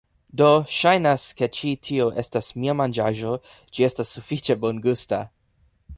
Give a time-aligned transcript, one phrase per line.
[0.41, 0.45] Do,
[0.75, 3.35] ŝajnas, ke ĉi tio estas mia manĝaĵo
[3.75, 5.25] ĝi estas sufiĉe bongusta